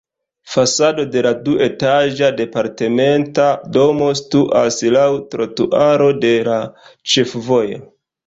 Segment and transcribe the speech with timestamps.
[0.51, 3.45] Fasado de la duetaĝa departementa
[3.77, 6.59] domo situas laŭ trotuaro de la
[7.13, 7.79] ĉefvojo.